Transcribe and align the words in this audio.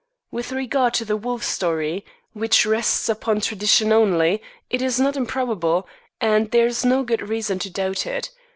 With 0.31 0.51
regard 0.51 0.95
to 0.95 1.05
the 1.05 1.15
wolf 1.15 1.43
story, 1.43 2.03
which 2.33 2.65
rests 2.65 3.07
upon 3.07 3.39
tradition 3.39 3.93
only, 3.93 4.41
it 4.67 4.81
is 4.81 4.99
not 4.99 5.15
improbable, 5.15 5.87
and 6.19 6.49
there 6.49 6.65
is 6.65 6.83
no 6.83 7.03
good 7.03 7.29
reason 7.29 7.59
to 7.59 7.69
doubt 7.69 8.07
it. 8.07 8.31